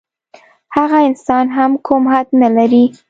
هغه 0.75 0.97
انسان 1.09 1.45
هم 1.57 1.71
کوم 1.85 2.03
حد 2.13 2.27
نه 2.41 2.49
لري. 2.57 2.85